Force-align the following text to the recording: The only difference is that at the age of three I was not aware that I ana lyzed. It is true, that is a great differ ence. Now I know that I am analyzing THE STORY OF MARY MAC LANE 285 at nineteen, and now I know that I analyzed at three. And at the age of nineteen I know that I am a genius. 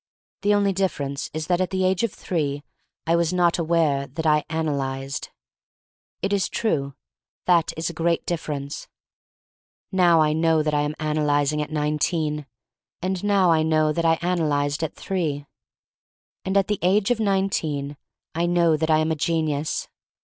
The 0.41 0.55
only 0.55 0.73
difference 0.73 1.29
is 1.31 1.45
that 1.45 1.61
at 1.61 1.69
the 1.69 1.85
age 1.85 2.01
of 2.01 2.11
three 2.11 2.63
I 3.05 3.15
was 3.15 3.31
not 3.31 3.59
aware 3.59 4.07
that 4.07 4.25
I 4.25 4.43
ana 4.49 4.71
lyzed. 4.71 5.29
It 6.23 6.33
is 6.33 6.49
true, 6.49 6.95
that 7.45 7.71
is 7.77 7.87
a 7.91 7.93
great 7.93 8.25
differ 8.25 8.53
ence. 8.53 8.87
Now 9.91 10.19
I 10.19 10.33
know 10.33 10.63
that 10.63 10.73
I 10.73 10.81
am 10.81 10.95
analyzing 10.99 11.59
THE 11.59 11.65
STORY 11.65 11.69
OF 11.69 11.73
MARY 11.75 11.91
MAC 11.91 12.03
LANE 12.03 12.43
285 12.49 12.49
at 12.49 12.49
nineteen, 12.49 12.49
and 13.03 13.23
now 13.23 13.51
I 13.51 13.61
know 13.61 13.93
that 13.93 14.05
I 14.05 14.27
analyzed 14.27 14.83
at 14.83 14.95
three. 14.95 15.45
And 16.45 16.57
at 16.57 16.67
the 16.67 16.79
age 16.81 17.11
of 17.11 17.19
nineteen 17.19 17.95
I 18.33 18.47
know 18.47 18.75
that 18.75 18.89
I 18.89 18.97
am 18.97 19.11
a 19.11 19.15
genius. 19.15 19.87